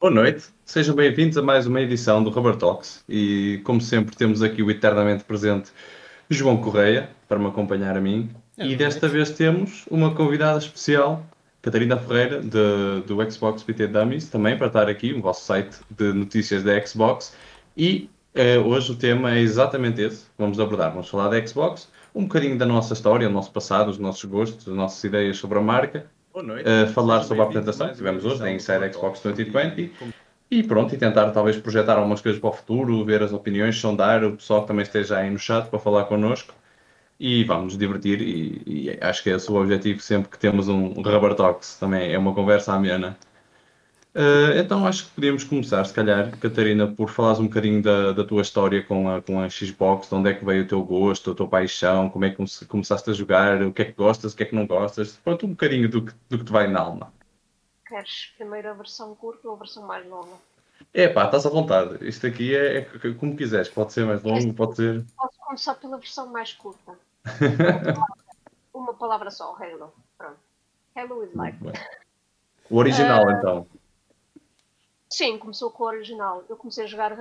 [0.00, 3.04] Boa noite, sejam bem-vindos a mais uma edição do Rubber Talks.
[3.08, 5.70] E, como sempre, temos aqui o eternamente presente
[6.28, 8.30] João Correia para me acompanhar a mim.
[8.56, 11.24] É e desta vez temos uma convidada especial,
[11.60, 16.12] Catarina Ferreira, de- do Xbox PT Dummies, também para estar aqui, o vosso site de
[16.14, 17.34] notícias da Xbox.
[17.76, 20.24] E eh, hoje o tema é exatamente esse.
[20.24, 20.92] Que vamos abordar.
[20.92, 24.66] Vamos falar da Xbox, um bocadinho da nossa história, o nosso passado, os nossos gostos,
[24.66, 28.50] as nossas ideias sobre a marca A falar sobre a apresentação que tivemos hoje da
[28.50, 29.52] Inside Xbox Rubber Talks.
[29.52, 29.92] 2020
[30.50, 34.24] e pronto, e tentar talvez projetar algumas coisas para o futuro, ver as opiniões, sondar
[34.24, 36.52] o pessoal que também esteja aí no chat para falar connosco
[37.20, 40.68] e vamos nos divertir e, e acho que esse é o objetivo sempre que temos
[40.68, 43.16] um Rubber Talks, também é uma conversa amena.
[44.12, 48.24] Eh, então acho que podíamos começar, se calhar, Catarina, por falares um bocadinho da, da
[48.24, 51.30] tua história com a, com a Xbox, de onde é que veio o teu gosto,
[51.30, 54.32] a tua paixão, como é que come- começaste a jogar, o que é que gostas,
[54.32, 56.66] o que é que não gostas, pronto, um bocadinho do que, do que te vai
[56.66, 57.12] na alma.
[57.86, 60.34] Queres primeiro a versão curta ou a versão mais longa?
[60.92, 61.98] É pá, estás à vontade.
[62.08, 63.68] Isto aqui é, é como quiseres.
[63.68, 65.04] Pode ser mais longo, pode ser.
[65.16, 66.92] Posso começar pela versão mais curta.
[68.74, 69.92] Uma palavra, só, Halo.
[70.16, 70.36] Pronto.
[70.96, 71.58] Halo is life.
[72.70, 73.32] O original, Ah.
[73.32, 73.66] então.
[75.20, 76.42] Sim, começou com o original.
[76.48, 77.14] Eu comecei a jogar